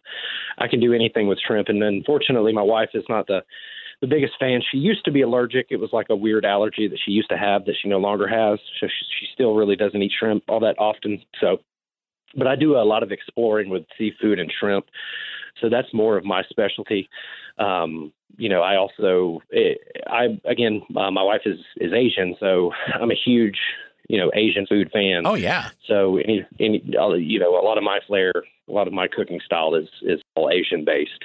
[0.57, 3.41] I can do anything with shrimp, and then fortunately, my wife is not the
[4.01, 4.61] the biggest fan.
[4.71, 5.67] She used to be allergic.
[5.69, 8.27] It was like a weird allergy that she used to have that she no longer
[8.27, 8.59] has.
[8.79, 11.21] So she, she still really doesn't eat shrimp all that often.
[11.41, 11.57] So,
[12.35, 14.85] but I do a lot of exploring with seafood and shrimp.
[15.61, 17.09] So that's more of my specialty.
[17.57, 19.73] Um, you know, I also, eh,
[20.07, 23.57] I again, uh, my wife is is Asian, so I'm a huge
[24.09, 25.21] you know Asian food fan.
[25.25, 25.69] Oh yeah.
[25.87, 28.33] So any any you know a lot of my flair,
[28.67, 31.23] a lot of my cooking style is is all Asian based.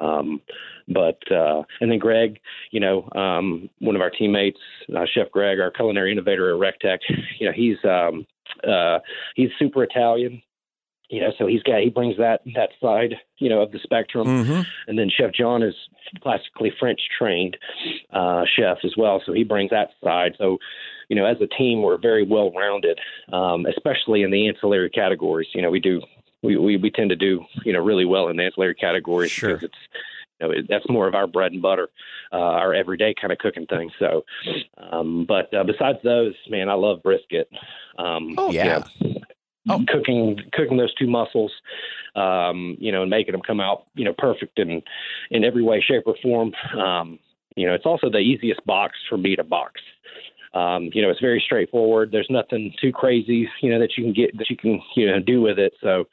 [0.00, 0.40] Um,
[0.88, 2.40] but uh, and then Greg,
[2.72, 4.58] you know, um, one of our teammates,
[4.94, 6.98] uh, Chef Greg, our culinary innovator at RecTech,
[7.38, 8.26] you know, he's um,
[8.66, 8.98] uh,
[9.36, 10.42] he's super Italian
[11.08, 14.26] you know, so he's got he brings that that side, you know, of the spectrum,
[14.26, 14.62] mm-hmm.
[14.88, 15.74] and then Chef John is
[16.22, 17.56] classically French trained
[18.12, 20.34] uh, chef as well, so he brings that side.
[20.38, 20.58] So,
[21.08, 22.98] you know, as a team, we're very well rounded,
[23.32, 25.48] um, especially in the ancillary categories.
[25.52, 26.00] You know, we do
[26.42, 29.54] we, we we tend to do you know really well in the ancillary categories sure.
[29.54, 29.78] because it's
[30.40, 31.88] you know, it, that's more of our bread and butter,
[32.32, 33.90] uh, our everyday kind of cooking thing.
[33.98, 34.24] So,
[34.78, 37.48] um, but uh, besides those, man, I love brisket.
[37.98, 38.82] Um, oh yeah.
[39.00, 39.20] You know,
[39.68, 39.84] oh.
[39.88, 41.52] cooking cooking those two muscles,
[42.16, 44.82] um, you know, and making them come out, you know, perfect in
[45.30, 46.52] in every way, shape, or form.
[46.78, 47.18] Um,
[47.56, 49.80] you know, it's also the easiest box for me to box.
[50.54, 52.10] Um, you know, it's very straightforward.
[52.12, 55.18] There's nothing too crazy, you know, that you can get that you can you know
[55.20, 55.72] do with it.
[55.82, 56.04] So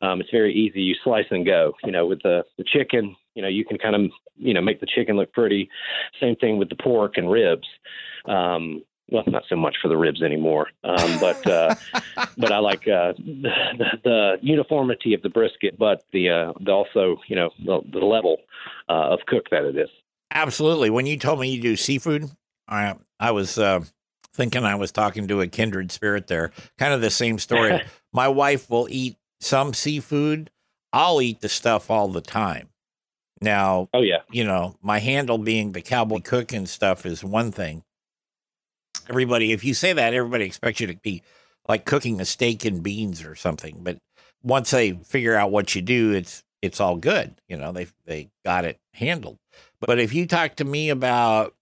[0.00, 0.80] um, it's very easy.
[0.80, 1.74] You slice and go.
[1.84, 4.80] You know, with the the chicken, you know, you can kind of you know make
[4.80, 5.68] the chicken look pretty.
[6.18, 7.68] Same thing with the pork and ribs.
[8.24, 11.74] Um, well, not so much for the ribs anymore, um, but uh,
[12.38, 17.18] but I like uh, the, the, uniformity of the brisket, but the, uh, the also
[17.26, 18.38] you know the, the level
[18.88, 19.88] uh, of cook that it is.
[20.32, 20.90] Absolutely.
[20.90, 22.30] When you told me you do seafood,
[22.68, 23.80] I I was uh,
[24.34, 26.52] thinking I was talking to a kindred spirit there.
[26.78, 27.82] Kind of the same story.
[28.12, 30.50] My wife will eat some seafood.
[30.92, 32.68] I'll eat the stuff all the time.
[33.40, 37.52] Now, oh yeah, you know my handle being the cowboy cook and stuff is one
[37.52, 37.84] thing
[39.08, 41.22] everybody, if you say that, everybody expects you to be
[41.68, 43.78] like cooking a steak and beans or something.
[43.82, 43.98] But
[44.42, 47.34] once they figure out what you do, it's it's all good.
[47.48, 49.38] You know, they they got it handled.
[49.80, 51.54] But if you talk to me about,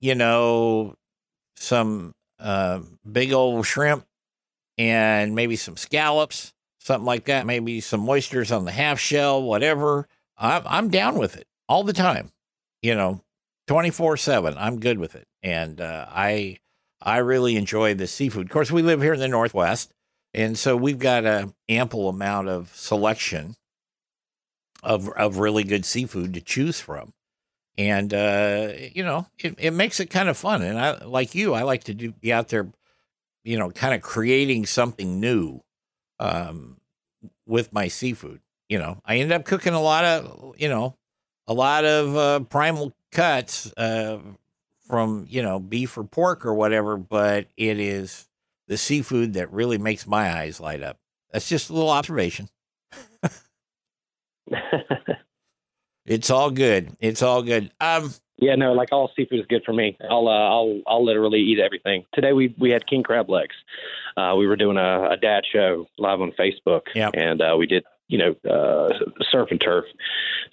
[0.00, 0.94] you know,
[1.56, 2.80] some uh,
[3.10, 4.04] big old shrimp
[4.78, 10.06] and maybe some scallops, something like that, maybe some oysters on the half shell, whatever,
[10.36, 12.30] I'm I'm down with it all the time.
[12.82, 13.22] You know,
[13.66, 14.54] 24 7.
[14.58, 15.26] I'm good with it.
[15.44, 16.56] And uh, I,
[17.02, 18.46] I really enjoy the seafood.
[18.46, 19.92] Of course, we live here in the Northwest.
[20.32, 23.54] And so we've got an ample amount of selection
[24.82, 27.12] of, of really good seafood to choose from.
[27.76, 30.62] And, uh, you know, it, it makes it kind of fun.
[30.62, 32.68] And I, like you, I like to do, be out there,
[33.44, 35.60] you know, kind of creating something new
[36.18, 36.78] um,
[37.46, 38.40] with my seafood.
[38.70, 40.96] You know, I end up cooking a lot of, you know,
[41.46, 44.18] a lot of uh, primal cuts uh,
[44.86, 48.26] from you know beef or pork or whatever, but it is
[48.68, 50.98] the seafood that really makes my eyes light up.
[51.32, 52.48] That's just a little observation.
[56.06, 56.96] it's all good.
[57.00, 57.72] It's all good.
[57.80, 59.96] Um, yeah, no, like all seafood is good for me.
[60.08, 62.04] I'll uh, I'll I'll literally eat everything.
[62.12, 63.54] Today we we had king crab legs.
[64.16, 67.12] Uh, we were doing a, a dad show live on Facebook, yep.
[67.14, 68.90] and uh, we did you know uh,
[69.30, 69.84] surf and turf.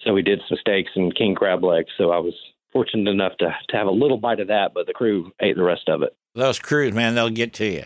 [0.04, 1.90] So we did some steaks and king crab legs.
[1.98, 2.34] So I was
[2.72, 5.62] fortunate enough to to have a little bite of that, but the crew ate the
[5.62, 6.14] rest of it.
[6.34, 7.84] Those crews, man, they'll get to you.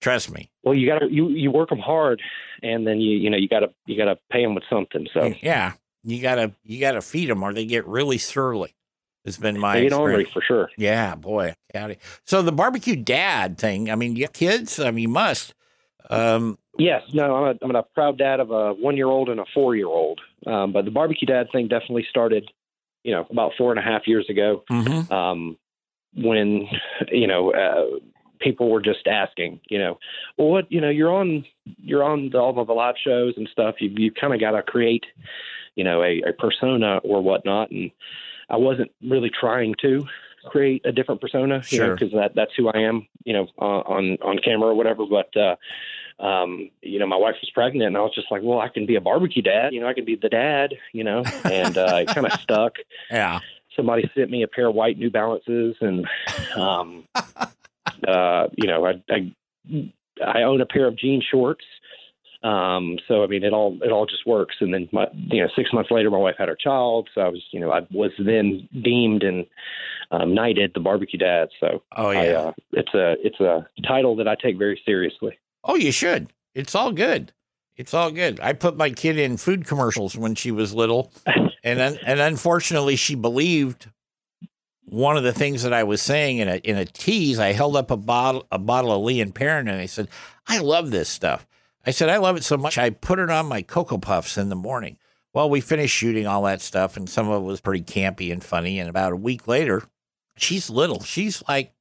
[0.00, 0.50] Trust me.
[0.64, 2.20] Well, you got to you you work them hard,
[2.62, 5.06] and then you you know you got to you got to pay them with something.
[5.14, 8.74] So yeah, you gotta you gotta feed them, or they get really surly.
[9.24, 10.30] It's been my They get experience.
[10.32, 10.70] for sure.
[10.76, 11.98] Yeah, boy, howdy.
[12.26, 13.88] So the barbecue dad thing.
[13.90, 14.80] I mean, you have kids.
[14.80, 15.54] I mean, you must.
[16.10, 19.38] Um, Yes, no, I'm a, I'm a proud dad of a one year old and
[19.38, 20.20] a four year old.
[20.46, 22.50] Um, but the barbecue dad thing definitely started,
[23.04, 24.64] you know, about four and a half years ago.
[24.70, 25.10] mhm.
[25.10, 25.56] um,
[26.14, 26.68] when
[27.10, 27.98] you know uh,
[28.42, 29.98] people were just asking, you know,
[30.36, 33.48] well, what you know, you're on you're on the, all of the live shows and
[33.50, 33.76] stuff.
[33.80, 35.04] You you kind of got to create,
[35.74, 37.70] you know, a, a persona or whatnot.
[37.70, 37.90] And
[38.50, 40.04] I wasn't really trying to
[40.46, 41.94] create a different persona, you Sure.
[41.94, 45.04] because that that's who I am, you know, uh, on on camera or whatever.
[45.06, 45.56] But uh,
[46.24, 48.86] um, you know, my wife was pregnant, and I was just like, well, I can
[48.86, 51.96] be a barbecue dad, you know, I can be the dad, you know, and uh,
[52.02, 52.74] it kind of stuck
[53.10, 53.40] Yeah.
[53.74, 56.06] somebody sent me a pair of white New Balances, and
[56.56, 57.04] um,
[58.06, 59.32] uh, you know, I, I
[60.24, 61.64] I own a pair of jean shorts.
[62.42, 64.56] Um, so I mean, it all it all just works.
[64.60, 67.28] And then my, you know, six months later, my wife had her child, so I
[67.28, 69.46] was, you know, I was then deemed and
[70.10, 71.50] um, knighted the barbecue dad.
[71.60, 72.32] So Oh I, yeah.
[72.38, 75.38] uh, it's a it's a title that I take very seriously.
[75.64, 76.32] Oh, you should.
[76.54, 77.32] It's all good.
[77.76, 78.38] It's all good.
[78.40, 81.12] I put my kid in food commercials when she was little,
[81.64, 83.88] and then and unfortunately, she believed
[84.84, 87.38] one of the things that I was saying in a in a tease.
[87.38, 90.08] I held up a bottle a bottle of Lea and Perrin, and I said,
[90.46, 91.46] "I love this stuff."
[91.84, 92.78] I said, "I love it so much.
[92.78, 94.98] I put it on my cocoa puffs in the morning."
[95.34, 98.44] Well, we finished shooting all that stuff, and some of it was pretty campy and
[98.44, 98.78] funny.
[98.78, 99.82] And about a week later,
[100.36, 101.02] she's little.
[101.02, 101.72] She's like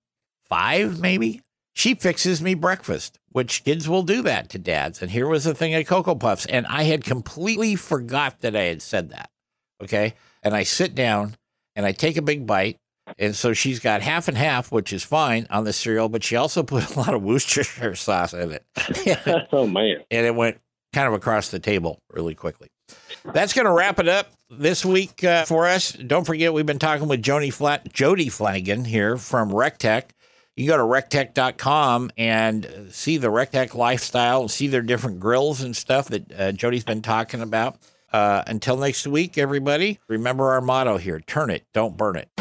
[0.47, 1.41] five, maybe.
[1.73, 5.01] She fixes me breakfast, which kids will do that to dads.
[5.01, 6.45] And here was the thing at Cocoa Puffs.
[6.45, 9.29] And I had completely forgot that I had said that.
[9.81, 10.15] Okay.
[10.43, 11.37] And I sit down
[11.75, 12.77] and I take a big bite.
[13.17, 16.35] And so she's got half and half, which is fine on the cereal, but she
[16.35, 19.47] also put a lot of Worcestershire sauce in it.
[19.51, 20.59] oh man, and it went
[20.93, 22.69] kind of across the table really quickly.
[23.23, 25.93] That's going to wrap it up this week uh, for us.
[25.93, 30.05] Don't forget, we've been talking with Jody, Flat- Jody Flanagan here from RecTech.
[30.57, 35.75] You go to rectech.com and see the RecTech lifestyle, and see their different grills and
[35.75, 37.77] stuff that uh, Jody's been talking about.
[38.11, 42.40] Uh, until next week, everybody, remember our motto here turn it, don't burn it.